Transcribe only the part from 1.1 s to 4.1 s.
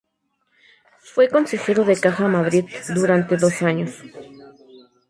consejero de Caja Madrid durante dos años.